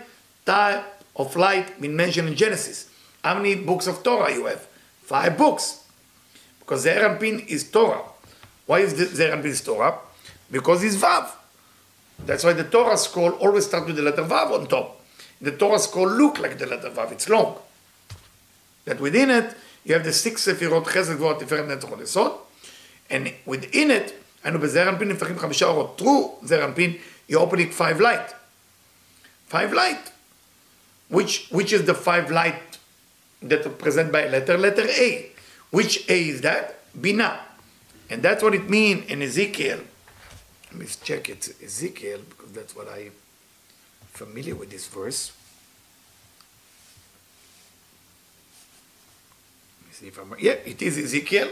type 0.44 0.82
of 1.14 1.36
light 1.36 1.80
been 1.80 1.94
mentioned 1.94 2.28
in 2.28 2.34
Genesis. 2.34 2.90
How 3.22 3.34
many 3.34 3.54
books 3.54 3.86
of 3.86 4.02
Torah 4.02 4.32
you 4.32 4.46
have? 4.46 4.66
Five 5.02 5.38
books. 5.38 5.84
Because 6.58 6.84
Ze'er 6.84 7.04
Anpin 7.08 7.46
is 7.46 7.70
Torah. 7.70 8.02
Why 8.65 8.79
is 8.79 8.95
Zeir 9.15 9.35
Anpin 9.35 9.45
is 9.45 9.61
Torah? 9.61 9.97
Because 10.49 10.83
it's 10.83 10.95
Vav. 10.95 11.29
That's 12.25 12.43
why 12.43 12.53
the 12.53 12.63
Torah 12.63 12.97
scroll 12.97 13.31
always 13.31 13.65
starts 13.65 13.87
with 13.87 13.95
the 13.95 14.01
letter 14.01 14.23
Vav 14.23 14.51
on 14.51 14.67
top. 14.67 15.01
The 15.41 15.51
Torah 15.51 15.79
scroll 15.79 16.07
look 16.07 16.39
like 16.39 16.57
the 16.57 16.67
letter 16.67 16.89
Vav, 16.89 17.11
it's 17.11 17.27
long. 17.29 17.57
That 18.85 18.99
within 18.99 19.31
it, 19.31 19.55
you 19.83 19.93
have 19.93 20.03
the 20.03 20.13
six 20.13 20.45
Sefirot, 20.45 20.85
Chesed, 20.85 21.17
Gvor, 21.17 21.39
Tiferet, 21.39 21.67
Netzach, 21.67 21.97
Yesod, 21.99 22.37
and 23.09 23.33
within 23.45 23.91
it, 23.91 24.13
היינו 24.43 24.59
בזעיר 24.59 24.89
אנפין 24.89 25.09
נפתחים 25.09 25.39
חמישה 25.39 25.65
אורות. 25.65 26.01
Through 26.01 26.45
זעיר 26.45 26.65
אנפין, 26.65 26.97
you're 27.29 27.39
opening 27.39 27.71
five 27.71 27.99
light. 27.99 28.33
Five 29.47 29.73
light. 29.73 30.11
Which, 31.09 31.47
which 31.51 31.73
is 31.73 31.85
the 31.85 31.93
five 31.93 32.31
light 32.31 32.77
that 33.41 33.65
are 33.65 33.69
present 33.69 34.11
by 34.11 34.27
letter? 34.27 34.57
Letter 34.57 34.87
A. 34.87 35.31
Which 35.71 36.09
A 36.09 36.29
is 36.29 36.41
that? 36.41 36.79
Bina. 36.99 37.39
And 38.09 38.21
that's 38.21 38.43
what 38.43 38.53
it 38.53 38.69
means 38.69 39.09
in 39.09 39.21
Ezekiel. 39.21 39.79
Let 40.71 40.79
me 40.79 40.85
check 41.03 41.29
it. 41.29 41.55
Ezekiel, 41.63 42.19
because 42.29 42.51
that's 42.51 42.75
what 42.75 42.87
I'm 42.89 43.11
familiar 44.11 44.55
with 44.55 44.69
this 44.69 44.87
verse. 44.87 45.31
Let 49.79 49.87
me 49.87 49.93
see 49.93 50.07
if 50.07 50.17
I'm. 50.17 50.33
Yeah, 50.39 50.53
it 50.65 50.81
is 50.81 50.97
Ezekiel. 50.97 51.49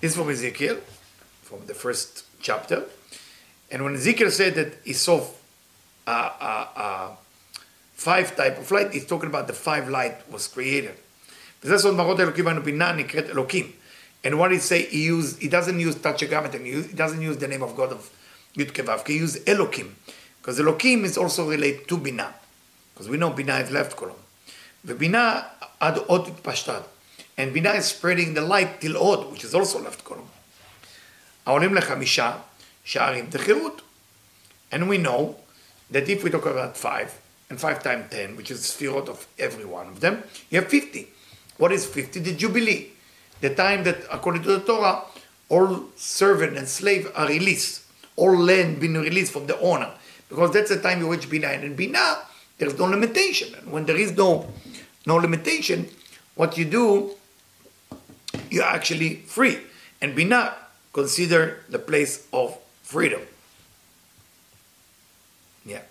This 0.00 0.12
is 0.12 0.16
from 0.16 0.30
Ezekiel, 0.30 0.78
from 1.42 1.66
the 1.66 1.74
first 1.74 2.24
chapter. 2.40 2.84
And 3.70 3.84
when 3.84 3.94
Ezekiel 3.94 4.30
said 4.30 4.54
that 4.54 4.78
he 4.84 4.92
saw 4.92 5.26
uh, 6.06 6.10
uh, 6.40 6.66
uh, 6.76 7.10
five 7.94 8.34
type 8.36 8.58
of 8.58 8.70
light, 8.70 8.92
he's 8.92 9.06
talking 9.06 9.28
about 9.28 9.46
the 9.46 9.52
five 9.52 9.88
light 9.88 10.30
was 10.30 10.46
created. 10.48 10.94
וזה 11.62 11.78
סוד 11.78 11.94
מראות 11.94 12.20
אלוקים 12.20 12.44
בנו 12.44 12.62
בינה 12.62 12.92
נקראת 12.92 13.24
אלוקים. 13.30 13.72
And 14.23 14.39
what 14.39 14.51
he 14.51 14.59
say, 14.59 14.83
he 14.83 15.03
use 15.05 15.37
he 15.37 15.47
doesn't 15.47 15.79
use 15.79 15.95
Tachagamet 15.95 16.53
and 16.55 16.65
he, 16.65 16.81
he 16.83 16.93
doesn't 16.93 17.21
use 17.21 17.37
the 17.37 17.47
name 17.47 17.61
of 17.63 17.75
God 17.75 17.91
of 17.91 18.09
Yudkevavke, 18.55 19.07
he 19.07 19.17
uses 19.17 19.43
Elokim 19.45 19.91
Because 20.41 20.59
Elokim 20.59 21.03
is 21.03 21.17
also 21.17 21.49
related 21.49 21.87
to 21.87 21.97
Bina 21.97 22.33
Because 22.93 23.09
we 23.09 23.17
know 23.17 23.31
Bina 23.31 23.57
is 23.57 23.71
left 23.71 23.95
column. 23.95 24.15
the 24.83 24.95
Bina 24.95 25.45
ad 25.81 25.99
od 26.09 26.25
pashtad. 26.43 26.83
And 27.37 27.53
Bina 27.53 27.71
is 27.71 27.85
spreading 27.85 28.33
the 28.35 28.41
light 28.41 28.79
till 28.79 28.95
od, 28.97 29.31
which 29.31 29.43
is 29.43 29.55
also 29.55 29.81
left 29.81 30.03
column. 30.03 30.29
העולים 31.45 31.75
לחמישה 31.75 32.37
שערים 32.85 33.29
דחירות. 33.29 33.81
And 34.71 34.87
we 34.87 34.97
know 34.97 35.35
that 35.91 36.07
if 36.09 36.23
we 36.23 36.29
talk 36.29 36.45
about 36.45 36.77
five, 36.77 37.19
and 37.49 37.59
five 37.59 37.83
times 37.83 38.05
ten, 38.09 38.35
which 38.35 38.49
is 38.49 38.61
Sefirot 38.61 39.07
of 39.07 39.27
every 39.37 39.65
one 39.65 39.87
of 39.87 39.99
them, 39.99 40.23
you 40.49 40.59
have 40.59 40.69
50. 40.69 41.07
What 41.57 41.71
is 41.71 41.85
50? 41.85 42.19
The 42.19 42.33
Jubilee. 42.33 42.92
The 43.43 43.53
time 43.53 43.83
that, 43.83 43.97
according 44.09 44.43
to 44.43 44.51
the 44.55 44.59
Torah, 44.61 45.03
all 45.49 45.91
servant 45.97 46.57
and 46.57 46.65
slave 46.65 47.11
are 47.13 47.27
released. 47.27 47.83
All 48.15 48.37
land 48.37 48.79
being 48.79 48.93
released 48.93 49.33
from 49.33 49.47
the 49.47 49.59
owner. 49.59 49.91
Because 50.29 50.53
that's 50.53 50.69
the 50.69 50.79
time 50.79 50.99
in 50.99 51.09
which 51.09 51.29
Bina 51.29 51.47
and 51.47 51.65
in 51.65 51.75
Bina, 51.75 52.19
there's 52.57 52.79
no 52.79 52.85
limitation. 52.85 53.53
And 53.55 53.69
when 53.69 53.85
there 53.85 53.97
is 53.97 54.15
no, 54.15 54.47
no 55.05 55.17
limitation, 55.17 55.89
what 56.35 56.57
you 56.57 56.63
do, 56.63 57.11
you're 58.49 58.63
actually 58.63 59.15
free. 59.27 59.59
And 60.01 60.15
Bina 60.15 60.55
consider 60.93 61.65
the 61.67 61.79
place 61.79 62.25
of 62.31 62.57
freedom. 62.81 63.23
Yeah. 65.65 65.81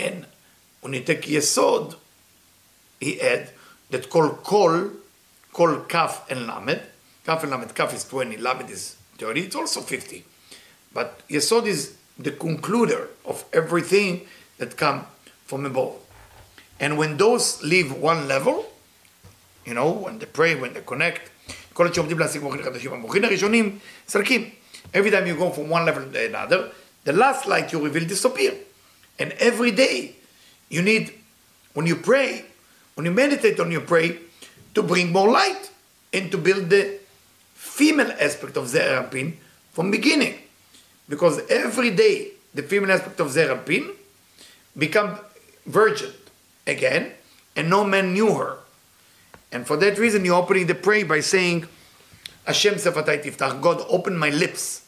And 0.00 0.26
when 0.80 0.92
you 0.92 1.00
take 1.00 1.22
Yesod, 1.22 1.96
he 3.00 3.20
add 3.20 3.50
that 3.90 4.10
called 4.10 4.42
Kol, 4.42 4.90
Kol 5.52 5.80
Kaf 5.80 6.30
and 6.30 6.46
Lamed. 6.46 6.82
Kaf 7.24 7.42
and 7.42 7.52
Lamed, 7.52 7.74
Kaf 7.74 7.94
is 7.94 8.04
20, 8.04 8.36
Lamed 8.36 8.70
is 8.70 8.96
30, 9.18 9.40
it's 9.40 9.56
also 9.56 9.80
50. 9.80 10.24
But 10.92 11.26
Yesod 11.28 11.66
is 11.66 11.96
the 12.18 12.30
concluder 12.30 13.08
of 13.24 13.44
everything 13.52 14.26
that 14.58 14.76
come 14.76 15.06
from 15.46 15.66
above. 15.66 15.94
And 16.78 16.98
when 16.98 17.16
those 17.16 17.62
leave 17.62 17.92
one 17.92 18.28
level, 18.28 18.66
you 19.64 19.74
know, 19.74 19.90
when 19.90 20.18
they 20.18 20.26
pray, 20.26 20.54
when 20.54 20.74
they 20.74 20.82
connect, 20.82 21.30
כל 21.72 21.84
עוד 21.84 21.94
שעומדים 21.94 22.18
להשיג 22.18 22.42
מוחין 22.42 22.62
חדשים, 22.62 22.92
המוחין 22.92 23.24
הראשונים 23.24 23.78
סלקים. 24.08 24.50
Every 24.94 25.10
time 25.10 25.26
you 25.26 25.36
go 25.36 25.50
from 25.50 25.68
one 25.68 25.84
level 25.84 26.04
to 26.12 26.26
another, 26.26 26.70
the 27.04 27.12
last 27.12 27.46
light 27.46 27.72
you 27.72 27.84
reveal 27.84 28.06
disappear. 28.06 28.54
And 29.19 29.33
every 29.33 29.71
day 29.71 30.15
you 30.69 30.81
need, 30.81 31.13
when 31.73 31.85
you 31.85 31.95
pray, 31.95 32.45
when 32.95 33.05
you 33.05 33.11
meditate 33.11 33.59
on 33.59 33.71
your 33.71 33.81
pray, 33.81 34.19
to 34.73 34.83
bring 34.83 35.11
more 35.11 35.29
light 35.29 35.71
and 36.13 36.31
to 36.31 36.37
build 36.37 36.69
the 36.69 36.99
female 37.53 38.11
aspect 38.19 38.57
of 38.57 38.67
Zeir 38.67 39.01
Anpin 39.01 39.35
from 39.71 39.91
beginning. 39.91 40.39
Because 41.07 41.41
every 41.49 41.91
day 41.91 42.31
the 42.53 42.63
female 42.63 42.91
aspect 42.91 43.19
of 43.19 43.31
Zeir 43.31 43.55
Anpin 43.55 43.91
become 44.77 45.19
virgin 45.65 46.11
again, 46.65 47.11
and 47.55 47.69
no 47.69 47.83
man 47.83 48.13
knew 48.13 48.33
her. 48.35 48.57
And 49.51 49.67
for 49.67 49.75
that 49.77 49.97
reason, 49.97 50.23
you're 50.23 50.39
opening 50.39 50.67
the 50.67 50.75
prayer 50.75 51.05
by 51.05 51.19
saying, 51.19 51.67
Hashem 52.45 52.75
sefatai 52.75 53.61
God, 53.61 53.83
open 53.89 54.17
my 54.17 54.29
lips 54.29 54.85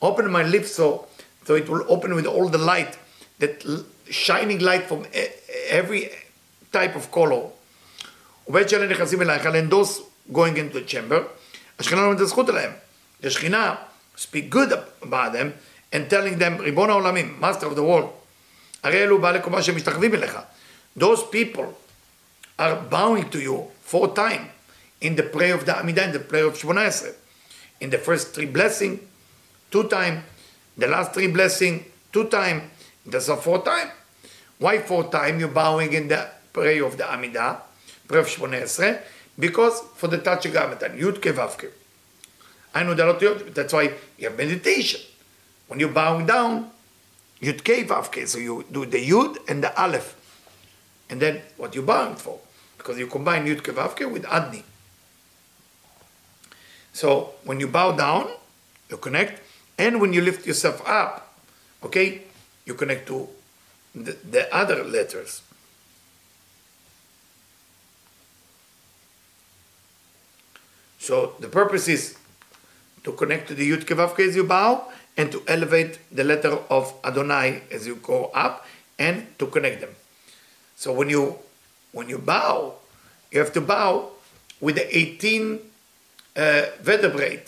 Open 0.00 0.30
my 0.30 0.42
lips 0.42 0.72
so, 0.72 1.06
so 1.46 1.54
it 1.54 1.68
will 1.68 1.84
open 1.88 2.14
with 2.14 2.26
all 2.26 2.48
the 2.48 2.58
light, 2.58 2.96
that 3.38 3.64
shining 4.10 4.58
light 4.58 4.84
from 4.88 5.06
every 5.68 6.10
type 6.72 6.94
of 6.96 7.10
color. 7.10 7.50
ובעת 8.48 8.68
שאלה 8.68 8.86
נכנסים 8.86 9.22
אלייך, 9.22 9.46
and 9.46 9.70
those 9.70 10.00
going 10.32 10.56
into 10.56 10.74
the 10.74 10.84
chamber, 10.92 11.22
השכינה 11.78 12.02
לא 12.02 12.12
מתזכות 12.12 12.48
עליהם. 12.48 12.72
The 13.22 13.30
שכינה 13.30 13.74
speak 14.16 14.50
good 14.50 14.72
about 15.02 15.32
them, 15.32 15.52
and 15.92 16.10
telling 16.10 16.38
them, 16.38 16.60
ריבון 16.60 16.90
העולמים, 16.90 17.38
master 17.40 17.66
of 17.66 17.76
the 17.76 17.82
world, 17.82 18.10
הרי 18.82 19.02
אלו 19.04 19.20
בעלי 19.20 19.40
קומה 19.40 19.62
שמשתחווים 19.62 20.14
אליך. 20.14 20.38
Those 20.98 21.22
people 21.32 21.74
are 22.58 22.76
bowing 22.90 23.30
to 23.30 23.38
you 23.38 23.70
four 23.84 24.14
times 24.14 24.48
in 25.00 25.16
the 25.16 25.22
prayer 25.22 25.54
of 25.54 25.64
the 25.66 25.72
Amidah, 25.72 26.06
in 26.06 26.12
the 26.12 26.20
prayer 26.20 26.46
of 26.46 26.54
18. 26.54 27.14
In 27.80 27.90
the 27.90 27.98
first 27.98 28.34
three 28.34 28.46
blessing, 28.46 29.00
two 29.71 29.87
times. 29.87 30.23
The 30.77 30.87
last 30.87 31.13
three 31.13 31.27
blessing, 31.27 31.85
two 32.11 32.25
times. 32.25 32.63
That's 33.05 33.29
a 33.29 33.37
four 33.37 33.63
time. 33.63 33.89
Why 34.59 34.79
four 34.79 35.09
times 35.09 35.39
you're 35.39 35.49
bowing 35.49 35.93
in 35.93 36.07
the 36.07 36.27
prayer 36.51 36.83
of 36.85 36.97
the 36.97 37.03
Amidah, 37.03 37.61
prayer 38.07 38.21
of 38.21 38.53
18? 38.53 38.99
Because 39.39 39.81
for 39.95 40.07
the 40.07 40.17
touch 40.17 40.43
Tetragrammaton, 40.43 40.97
Yud 40.97 41.19
Kevavke. 41.19 41.69
I 42.73 42.83
know 42.83 42.93
that 42.93 43.53
that's 43.53 43.73
why 43.73 43.93
you 44.17 44.29
have 44.29 44.37
meditation. 44.37 45.01
When 45.67 45.79
you're 45.79 45.89
bowing 45.89 46.25
down, 46.25 46.71
Yud 47.41 47.63
K 47.63 47.83
Vav 47.83 48.11
K. 48.11 48.25
So 48.25 48.39
you 48.39 48.65
do 48.71 48.85
the 48.85 48.97
Yud 48.97 49.37
and 49.47 49.63
the 49.63 49.71
Aleph. 49.79 50.15
And 51.09 51.21
then 51.21 51.41
what 51.57 51.75
you 51.75 51.81
bowing 51.81 52.15
for? 52.15 52.39
Because 52.77 52.97
you 52.97 53.07
combine 53.07 53.45
Yud 53.45 53.61
Kevavke 53.61 54.11
with 54.11 54.23
Adni. 54.23 54.63
So 56.93 57.35
when 57.43 57.59
you 57.59 57.67
bow 57.67 57.91
down, 57.91 58.27
you 58.89 58.97
connect. 58.97 59.41
And 59.77 60.01
when 60.01 60.13
you 60.13 60.21
lift 60.21 60.45
yourself 60.47 60.81
up, 60.87 61.37
okay, 61.83 62.23
you 62.65 62.73
connect 62.73 63.07
to 63.07 63.29
the, 63.93 64.17
the 64.29 64.53
other 64.53 64.83
letters. 64.83 65.41
So 70.99 71.35
the 71.39 71.47
purpose 71.47 71.87
is 71.87 72.17
to 73.03 73.13
connect 73.13 73.47
to 73.47 73.55
the 73.55 73.69
Yud 73.69 73.85
Kevavke 73.85 74.27
as 74.27 74.35
you 74.35 74.43
bow, 74.43 74.91
and 75.15 75.31
to 75.31 75.41
elevate 75.47 75.99
the 76.11 76.23
letter 76.23 76.59
of 76.69 76.93
Adonai 77.03 77.63
as 77.71 77.87
you 77.87 77.95
go 77.95 78.25
up, 78.35 78.65
and 78.99 79.25
to 79.39 79.47
connect 79.47 79.81
them. 79.81 79.95
So 80.75 80.93
when 80.93 81.09
you 81.09 81.39
when 81.91 82.09
you 82.09 82.17
bow, 82.17 82.75
you 83.31 83.39
have 83.39 83.53
to 83.53 83.61
bow 83.61 84.11
with 84.59 84.75
the 84.75 84.97
18 84.97 85.59
uh, 86.35 86.65
vertebrae 86.81 87.43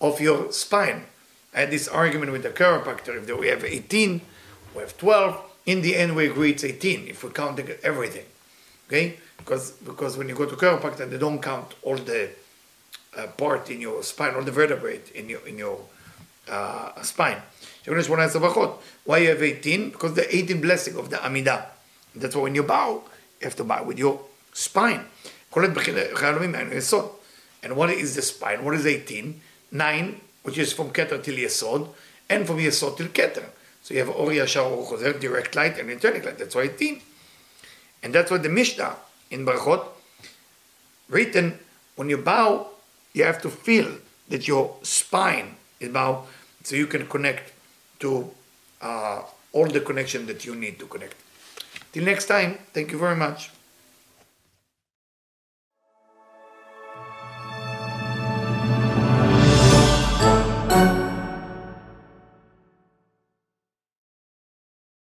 of 0.00 0.20
your 0.20 0.52
spine. 0.52 1.04
I 1.54 1.60
had 1.60 1.70
this 1.70 1.88
argument 1.88 2.32
with 2.32 2.42
the 2.42 2.50
chiropractor. 2.50 3.16
If 3.16 3.38
we 3.38 3.48
have 3.48 3.64
18, 3.64 4.20
we 4.74 4.80
have 4.80 4.96
12. 4.96 5.44
In 5.66 5.82
the 5.82 5.96
end, 5.96 6.16
we 6.16 6.26
agree 6.26 6.52
it's 6.52 6.64
18 6.64 7.08
if 7.08 7.24
we're 7.24 7.30
counting 7.30 7.68
everything. 7.82 8.24
Okay? 8.86 9.16
Because 9.38 9.72
because 9.72 10.16
when 10.16 10.28
you 10.28 10.34
go 10.34 10.46
to 10.46 10.56
chiropractor, 10.56 11.08
they 11.08 11.18
don't 11.18 11.40
count 11.40 11.74
all 11.82 11.96
the 11.96 12.30
uh, 13.16 13.26
part 13.36 13.70
in 13.70 13.80
your 13.80 14.02
spine, 14.02 14.34
all 14.34 14.42
the 14.42 14.52
vertebrae 14.52 15.00
in 15.14 15.28
your 15.28 15.46
in 15.46 15.58
your 15.58 15.80
uh, 16.48 17.00
spine. 17.02 17.40
Why 17.84 19.18
you 19.18 19.28
have 19.30 19.42
18? 19.42 19.90
Because 19.90 20.14
the 20.14 20.36
18 20.36 20.60
blessing 20.60 20.96
of 20.96 21.10
the 21.10 21.16
Amidah. 21.16 21.66
That's 22.14 22.36
why 22.36 22.42
when 22.42 22.54
you 22.54 22.62
bow, 22.62 23.02
you 23.40 23.44
have 23.44 23.56
to 23.56 23.64
bow 23.64 23.84
with 23.84 23.98
your 23.98 24.20
spine. 24.52 25.06
And 25.54 25.76
what 27.76 27.90
is 27.90 28.14
the 28.14 28.22
spine? 28.22 28.64
What 28.64 28.74
is 28.74 28.86
18? 28.86 29.40
9, 29.70 30.20
which 30.42 30.58
is 30.58 30.72
from 30.72 30.90
Keter 30.90 31.22
till 31.22 31.36
Yesod, 31.36 31.88
and 32.28 32.46
from 32.46 32.58
Yesod 32.58 32.96
till 32.96 33.08
Keter. 33.08 33.44
So 33.82 33.94
you 33.94 34.00
have 34.00 34.10
Or 34.10 34.28
Yashar 34.28 34.64
Or 34.70 35.12
direct 35.18 35.54
light 35.54 35.78
and 35.78 35.88
internic 35.88 36.24
light. 36.24 36.38
That's 36.38 36.54
why 36.54 36.62
18. 36.62 37.00
And 38.02 38.14
that's 38.14 38.30
what 38.30 38.42
the 38.42 38.48
Mishnah 38.48 38.96
in 39.30 39.44
Barachot 39.44 39.86
written, 41.08 41.58
when 41.96 42.08
you 42.08 42.18
bow, 42.18 42.68
you 43.12 43.24
have 43.24 43.40
to 43.42 43.48
feel 43.48 43.90
that 44.28 44.46
your 44.46 44.76
spine 44.82 45.56
is 45.80 45.90
bowed 45.90 46.26
so 46.62 46.76
you 46.76 46.86
can 46.86 47.06
connect 47.06 47.52
to 48.00 48.30
uh, 48.82 49.22
all 49.52 49.66
the 49.66 49.80
connection 49.80 50.26
that 50.26 50.44
you 50.44 50.54
need 50.54 50.78
to 50.78 50.86
connect. 50.86 51.14
Till 51.92 52.04
next 52.04 52.26
time, 52.26 52.58
thank 52.72 52.92
you 52.92 52.98
very 52.98 53.16
much. 53.16 53.50